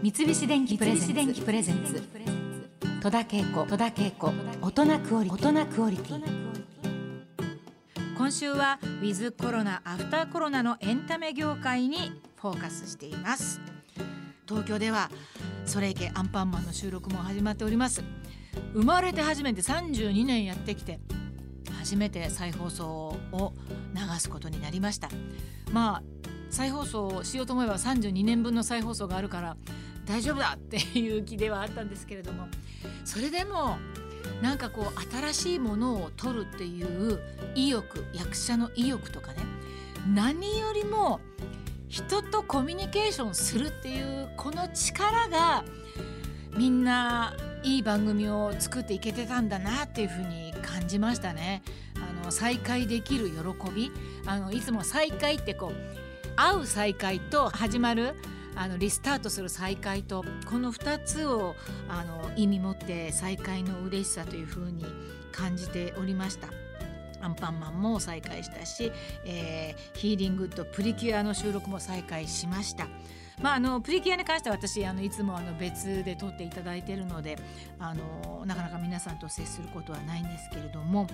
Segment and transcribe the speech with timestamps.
[0.00, 2.00] 三菱電機プレゼンツ。
[3.02, 4.32] 戸田恵子戸田恵子
[4.62, 5.22] 大人クオ
[5.90, 6.22] リティ。
[8.16, 13.60] 今週はウィズコロナアフターコロナのエンタメ業界にフォーカスしています。
[14.46, 15.10] 東京では
[15.66, 18.04] それいけアンパンマンの収録も始まっております。
[18.74, 21.00] 生まれて初めて32年やってきて
[21.76, 22.88] 初めて再放送
[23.32, 23.52] を
[23.94, 25.08] 流すことになりました。
[25.72, 26.02] まあ
[26.50, 29.56] 再放送をしようと思えば32年分の再放送があるから
[30.08, 32.48] 大丈夫だっていう気ではあったんですけれども。
[33.04, 33.78] それでも
[34.42, 37.20] なんかこう新しいものを撮るっていう
[37.54, 39.38] 意欲役者の意欲とかね。
[40.14, 41.20] 何よりも
[41.88, 45.64] 人とコミュニケーションするっていうこの力が
[46.56, 51.62] みんないい番組を作っていけてたんだなっていうふうに感じましたね。
[51.96, 53.92] あの再会できる喜び。
[54.26, 58.14] あのいつも再会ってこう会う再会と始まる
[58.58, 61.54] あのリスタートする再会とこの2つを
[61.88, 64.84] あの意味持って再会の嬉しさというふうに
[65.30, 66.48] 感じておりました。
[67.20, 68.92] アンパンマンも再開したし、
[69.24, 72.88] えー、ヒーリングとプリキュアの収録も再開しました。
[73.40, 77.38] まあ、あのプリキュアに関しては私あのいつもあの別で撮っていただいているので
[77.78, 81.06] あのなかなか皆さんと接することはないんですけれども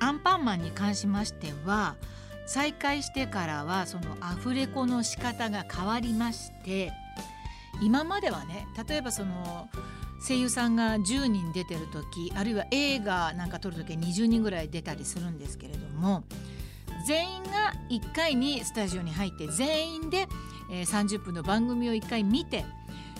[0.00, 1.94] アンパンマンに関しましては
[2.46, 6.92] 再開してからはそのアフレコの仕方が変わりまして
[7.82, 9.68] 今まではね例えばその
[10.26, 16.24] 声優さんが10人出てる時あるいは映画なんか撮る時は20人ぐらい出たりするんですけれども
[17.06, 20.26] 全員が1回にスタジオに入って全員で、
[20.68, 22.64] 30分の番組を1回見て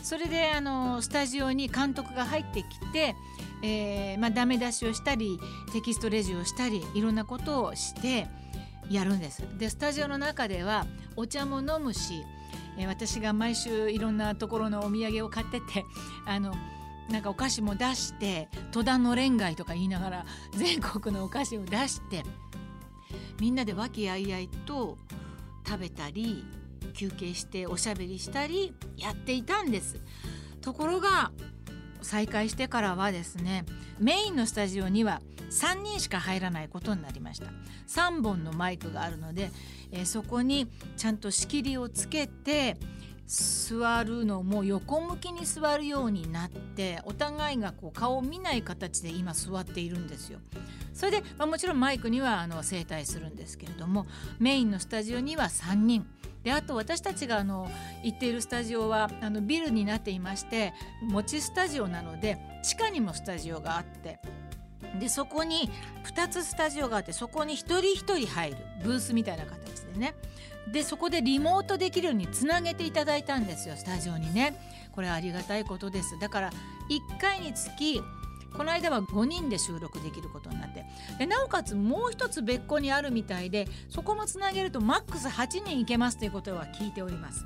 [0.03, 3.15] それであのスタジオに監督が入ってきて、
[3.63, 5.39] えーまあ、ダメ出しをしたり
[5.73, 8.27] テキストレジをしたりいろんなことをして
[8.91, 9.43] やるんです。
[9.59, 12.25] でスタジオの中ではお茶も飲むし、
[12.79, 15.85] えー、私が毎週いろんなところのお土産を買ってて
[16.27, 16.55] あの
[17.11, 22.25] なんかお菓子も出して戸田のれん街とか言いながら 全国のお菓子を出して
[23.41, 24.99] みんなで和気あいあいと
[25.67, 26.45] 食べたり
[26.95, 29.97] 休憩しておしゃべりしたりやっていたんです
[30.61, 31.33] ところが
[32.03, 33.65] 再開してからはですね
[33.99, 35.21] メインのスタジオには
[35.51, 37.47] 3人しか入らないことになりました
[37.89, 39.51] 3本のマイクがあるので、
[39.93, 42.77] えー、そこにちゃんと仕切りをつけて
[43.27, 50.39] 座るのも横向きに座るようになってお互いがこう顔を見ない形で今座っているんですよ。
[50.95, 54.07] それで、まあ、もちろんマイクにはあの整体するんですけれども
[54.39, 56.07] メインのスタジオには3人
[56.43, 57.69] であと私たちがあの
[58.03, 64.21] 行っているスタジオはあのビルになっていまして持ちスタジオなので地下にもスタジオがあって
[64.99, 65.71] でそこに
[66.05, 70.15] 2つスタジオがあってそこに一人一人入るブースみたいな形でね。
[70.73, 74.57] でそこでリモートできるようにつなげていただいたんですよスタジオにね。
[74.93, 76.19] これありがたいことです。
[76.19, 76.51] だから
[76.91, 78.03] 1回につき
[78.57, 80.85] この間は5人で収録できることになって。
[81.19, 87.45] でなおかつもう一つ別個にあるみたいでそこもつなげるとマックス8人いけますということは聞いております。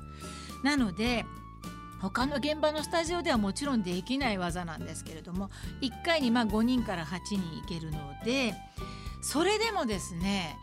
[0.63, 1.25] なので
[2.01, 5.51] 他の現場のスタジオではもちろんできない技なんですけれども
[5.81, 8.55] 1回にま5人から8人いけるので
[9.21, 10.57] それでもですね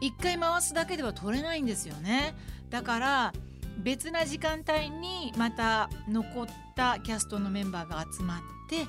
[0.00, 2.34] 1回回すだけでは取れないんですよね。
[2.68, 3.32] だから
[3.78, 8.86] 別な時間帯にまた残ったキャストのメンバーが集まって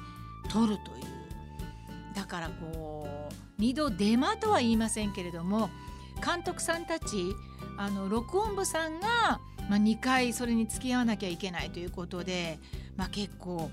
[0.50, 1.08] 撮るという。
[2.14, 5.70] だからこう2度デマとは言いませんけれども
[6.24, 7.34] 監督さんたち
[7.78, 12.60] あの録音部さんが、まあ、2回それに付き合わなきゃいけないということで、
[12.96, 13.70] まあ、結構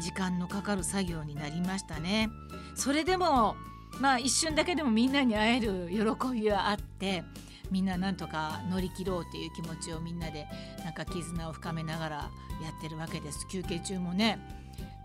[0.00, 2.30] 時間のかかる作業になりましたね。
[2.74, 3.56] それでも
[4.00, 7.22] まあ一瞬だけでもみんなに会える喜びはあって
[7.70, 10.46] みんななんとか乗り切ろうっていう気持ちをみんなで
[10.84, 12.30] なんか絆を深めながらや
[12.76, 14.38] ってるわけです休憩中もね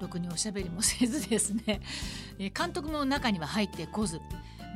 [0.01, 1.81] ろくにおしゃべりもせずですね
[2.57, 4.19] 監督の中には入ってこず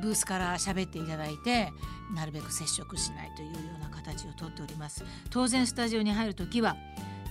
[0.01, 1.71] ブースから喋っていただいて
[2.13, 5.03] なるべく接触しないというような形をとっております。
[5.29, 6.75] 当然スタジオに入る時は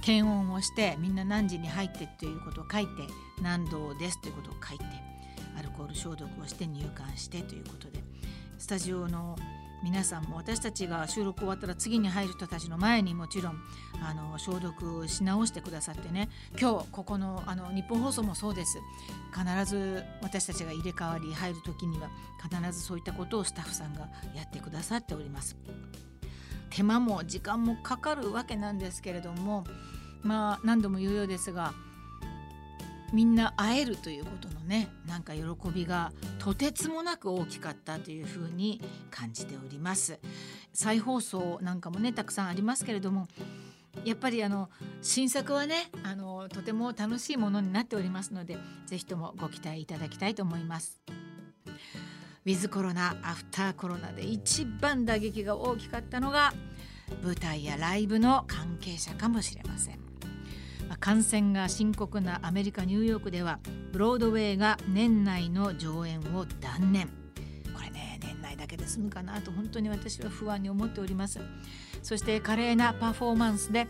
[0.02, 2.90] 検温をしてみんな何時に入ってということを書いて
[3.40, 4.84] 何度ですということを書いて
[5.56, 8.02] アルコール消毒をして入館してということで
[8.58, 9.36] スタジオの
[9.82, 13.60] 皆さんも私たちが収録終わったら次に入る人たちの前にもちろん
[14.00, 16.28] あの消毒し直してくださってね
[16.60, 18.78] 今日ここのあの日本放送もそうです
[19.34, 25.56] 必ず私たちが入れ替わり入る時には必ずそういったことをスタッフさんがやってくださっております。
[26.70, 29.64] 手間も時間もかかるわけなんですけれども
[30.22, 31.74] まあ何度も言うようですが
[33.12, 35.42] みんな会えるということのねなんか喜
[35.72, 38.80] びがとてつもなく大きかったというふうに
[39.10, 40.18] 感じております
[40.72, 43.28] 再放送なんかもねたくさんありますけれども
[44.04, 44.70] やっぱりあの
[45.02, 48.56] 新作はねあのとても楽しいものになっておりますので
[48.86, 51.00] ぜひともご期待いただきたいと思います。
[52.44, 56.52] ウィズコロナアフターコロナで一番打撃が大きかったのが
[57.22, 60.11] 舞台やライブの関係者かもしれません。
[61.00, 63.58] 感染が深刻なアメリカ・ニューヨークでは
[63.92, 67.08] ブロードウェイが年内の上演を断念。
[67.74, 71.40] これね年内だけで済むかなと本当に私は不安に思っております。
[72.02, 73.88] そして華麗なパフォーマンスで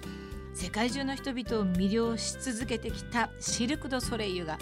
[0.54, 4.58] 世界中の人々を魅了し続けてきたシルク・ド・ソレイユが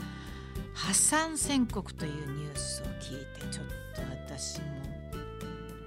[0.74, 4.02] 破産宣告というニュースを聞いてちょっと
[4.32, 4.66] 私も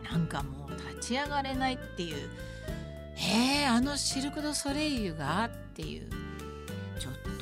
[0.09, 2.29] なんかもう立ち上がれないっていう。
[3.15, 5.45] えー、あのシルク・ド・ソレイユが？
[5.45, 6.09] っていう。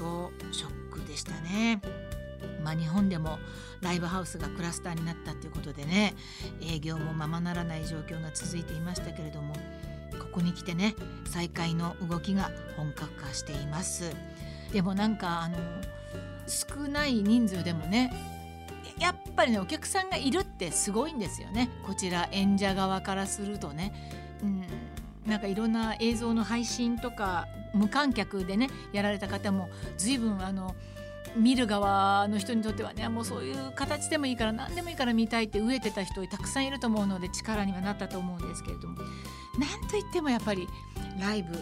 [0.02, 1.80] とショックでしたね。
[2.64, 3.38] まあ、日本でも
[3.82, 6.16] ライブハウスがクラスターになったということでね
[6.62, 9.54] 営業もままならない状況が続いていましたけれども
[10.20, 10.96] ここに来てね
[11.26, 14.16] 再開の動きが本格化しています
[14.72, 15.58] でもなんかあの
[16.48, 18.12] 少ない人数でもね
[19.00, 23.94] やっぱりねお客さんがいるってすごいんですよねこちら演者側からするとね、
[25.26, 30.76] なんかいろんな映像の配信とか無観客でねやられた方も随分あの
[31.36, 38.98] 見る側の人にとってはねもうそういう形でもいいから何でもいいから見たいって飢えてた人たくさんいると思うので力にはなったと思うんですけれども。
[39.58, 40.68] なんといってもやっぱり
[41.20, 41.62] ライブ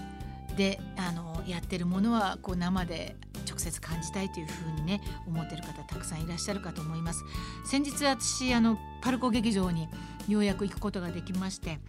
[0.56, 3.15] であのやってるものはこう生で
[3.47, 7.23] 直接感じたいというふうにね思ってる方たくさんいらっしゃるかと思います。
[7.65, 9.88] 先日私あのパルコ劇場に
[10.27, 11.79] ようやく行くことができまして、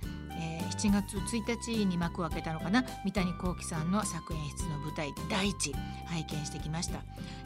[0.80, 2.82] 7月1日に幕を開けたのかな？
[3.04, 5.74] 三谷幸喜さんの作演出の舞台「第一」
[6.08, 7.00] 拝見してきました。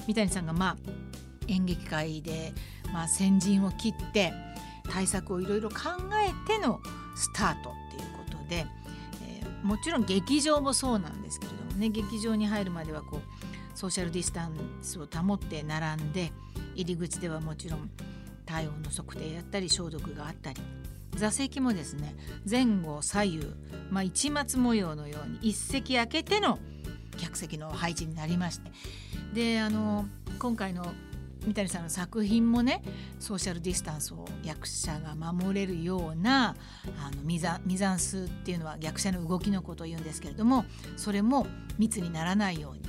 [0.07, 0.77] 三谷さんがまあ
[1.49, 2.53] 演劇界で、
[2.93, 4.33] まあ、先陣を切って
[4.89, 5.75] 対策をいろいろ考
[6.23, 6.81] えての
[7.17, 8.67] スタートっていうことで、
[9.27, 16.33] えー、もちろん劇場もそうなんですけれどもね劇場に入るまではこうソーシャルディスタンスを保って並んで
[16.77, 17.91] 入り口ではもちろん
[18.47, 20.61] 体温の測定やったり消毒があったり
[21.15, 22.15] 座席もですね
[22.49, 23.47] 前後左右、
[23.91, 26.59] まあ、一末模様のように一席空けての
[27.17, 28.71] 客席の配置になりまして
[29.33, 30.07] であの
[30.39, 30.93] 今回の
[31.47, 32.83] 三谷さんの作品もね
[33.19, 36.57] ソーシャルディスタンスを役者が守れるような
[36.99, 40.65] あのミザミザンスっていうのは役者の動きのことを言うんですけれども
[40.97, 41.47] それも
[41.79, 42.83] 密にならないように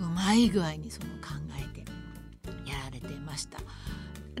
[0.00, 1.80] うまい具合にその考えて
[2.70, 3.58] やられてました。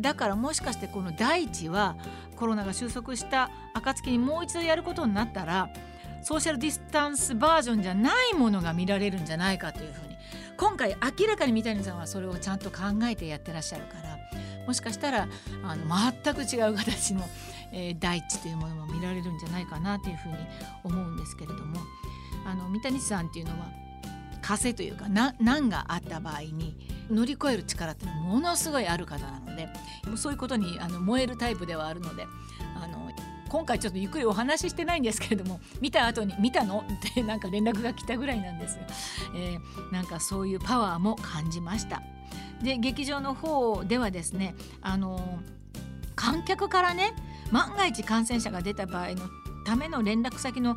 [0.00, 1.96] だからもしかしてこの第一は
[2.36, 5.68] コロナが収束した暁にもう一度やることになったら
[6.22, 10.16] ソーシャルディスタンスバージョンじゃないものが見られるんじゃないかというふうに
[10.56, 14.18] 今回明らかに三谷さんはそれをちゃんと考えてやってらっしゃるから
[14.66, 15.28] もしかしたら
[15.64, 15.84] あの
[16.22, 17.22] 全く違う形の、
[17.72, 20.36] えー、大地というものも見られるんじゃないかなというふうに
[20.84, 21.78] 思うんですけれども
[22.46, 23.68] あの三谷さんっていうのは
[24.42, 26.76] 風というか難があった場合に
[27.10, 29.68] 乗り越える力ってものすごいある方なので
[30.16, 32.26] そういうことにあの燃えるタイプではあるので
[32.76, 33.10] あの
[33.48, 38.82] 今回ちょっとゆっくりお話ししてないんですけれども見た後に「見たの?」ってなんか連絡が来たぐらいなんですよ、
[39.34, 42.02] えー、なんかそういうパワーも感じました。
[42.62, 45.40] で劇場の方ではですねあの
[46.14, 47.14] 観客からね
[47.50, 49.22] 万が一感染者が出た場合の
[49.64, 50.76] ための連絡先の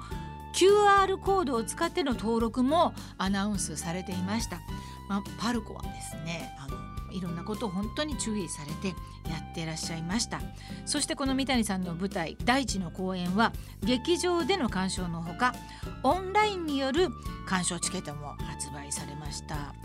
[0.53, 4.62] QR コードを使っての登録もアナウンスされていました、
[5.10, 6.77] まあ、パルコはですねあの
[7.12, 8.88] いろんなことを本当に注意されて
[9.29, 10.41] やっていらっしゃいました。
[10.86, 15.53] そしてこの三谷さんの舞台「大地」の公演は劇場での鑑賞のほか
[16.01, 17.10] オンラインによる
[17.45, 19.75] 鑑賞チケットも発売されました。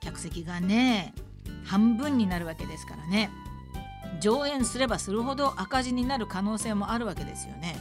[0.00, 1.14] 客席がね
[1.64, 3.30] 半分になるわけですからね。
[4.20, 7.76] 上演すればするほど赤字になる可能性もあるわけですよね。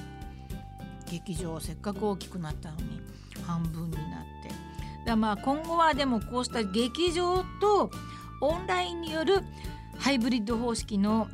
[1.09, 3.01] 劇場せっかく大きくなったのに
[3.45, 4.34] 半分になって。
[5.05, 7.91] だまあ今後はでもこうした劇場と
[8.41, 9.41] オンラインによる
[9.97, 11.27] ハイブリッド方式の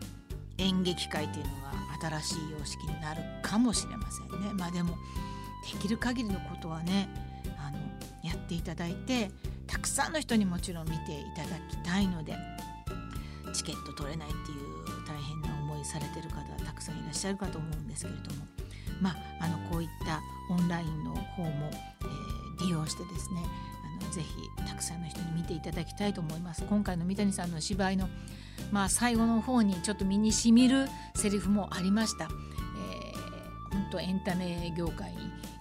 [0.57, 1.51] 演劇会というの
[2.09, 4.53] が新しい様式になるかもしれませんね。
[4.53, 4.97] まあでも
[5.71, 7.09] できる限りのことはね
[7.57, 7.77] あの
[8.23, 9.31] やっていただいて
[9.67, 12.35] たくさんの人にもちろん見ていただきたいので
[13.53, 18.45] チケット取れないっていう大変な思いされてる方たくさんいらっしゃるかと思うんですけれども
[19.01, 20.21] まああのこういった
[20.53, 21.69] オンラインの方も、
[22.01, 22.20] えー、
[22.61, 23.43] 利用してですね
[24.01, 24.27] あのぜひ
[24.67, 26.63] たくさんの人に見ていただきたいと思います。
[26.65, 28.07] 今回の三谷さんの芝居の
[28.71, 35.13] まあ最後の方にちょっと身にしみるセリフもありました、えー、本当エンタメ業界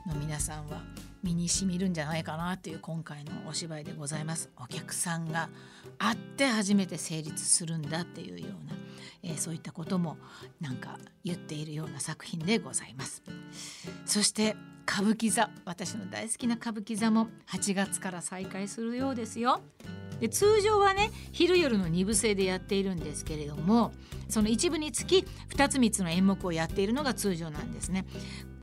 [0.06, 0.82] の皆さんは
[1.22, 4.50] 身にしみるんじゃないかなという今回のお芝居でございます。
[4.56, 5.50] お客さんが
[5.98, 8.74] あって初めて成立するんだっていうような、
[9.22, 10.16] えー、そういったことも
[10.60, 13.22] なんか言っているような作品でございます。
[14.06, 14.56] そして
[14.90, 19.60] 歌舞伎座私の大好きな歌舞伎座も8月から再開するようですよ
[20.18, 23.92] で通常はね昼夜の2部制でやっているんですけれども
[24.28, 28.04] その一部につき2つ3つの演目をやっているのが通常なんですね。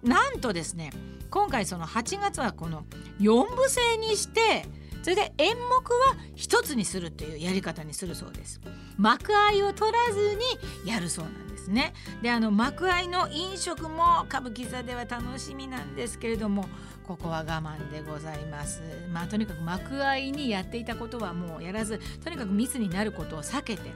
[0.03, 0.91] なんとですね
[1.29, 2.85] 今回その8月はこの
[3.19, 4.65] 4部制にして
[5.01, 8.59] それで演目は1つにするというやり方にするそうです。
[8.97, 10.37] 幕間を取らず
[10.85, 11.93] にやるそうなんですね。
[12.21, 16.65] であの幕間の飲食も歌舞伎座では楽しみなんですけれども
[17.07, 18.81] ここは我慢でございます。
[19.11, 23.91] まあとにかく幕間にやっていたことはもうやらずとにかく密になることを避けて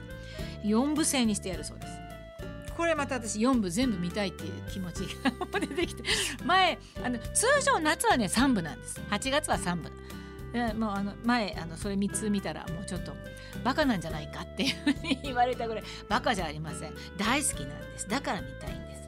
[0.64, 1.92] 4部制にしてやるそうです。
[2.76, 6.02] これまた私4部全部見たいっていう気持ちが 出てきて。
[6.44, 9.00] 前あの通常夏はね3部なんです。
[9.10, 9.92] 8月は3部。
[10.74, 13.12] もうあの前あのそれ3つ見たらもうちょっと
[13.64, 16.94] バカなんじゃないかっていうふうに 言われたぐらいバカじゃありません。
[17.16, 18.08] 大好きなんです。
[18.08, 19.02] だから見たいんです。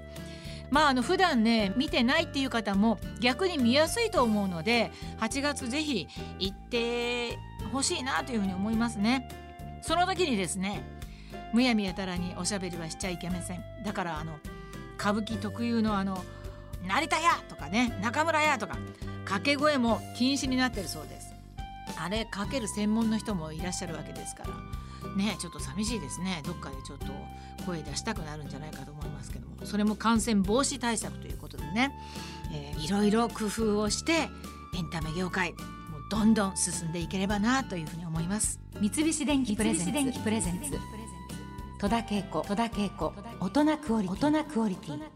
[0.70, 6.08] まああの普段ね見てないっていう方も逆に見やすいと思うので8月ぜひ
[6.38, 7.38] 行って
[7.72, 9.28] ほしいなというふうに思いますね。
[9.82, 10.82] その時にですね
[11.52, 13.64] むやみやたらにおしゃべりはしちゃいけません。
[13.84, 14.38] だからあの
[14.98, 16.24] 歌舞伎特有のあの
[16.86, 18.76] 成田屋とかね中村屋とか
[19.24, 21.33] 掛け声も禁止になってるそうです。
[21.98, 24.50] あれかける専門の人もいらっしゃるわけですから。
[25.16, 26.42] ねちょっと寂しいですね。
[26.44, 27.06] どっかでちょっと
[27.66, 29.64] 声出したくなるんじゃないかと思いますけども。
[29.64, 31.92] それも感染防止対策ということでね、
[32.52, 35.60] えー、いろいろ工夫をしてエンタメ業界もう
[36.10, 38.60] どんどん進んでいければなというふうに思います。
[38.80, 40.78] 三菱電機プレゼンツ。
[41.78, 45.13] 戸田恵子大人クオリティ